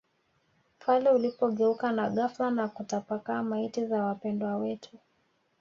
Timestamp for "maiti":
3.43-3.85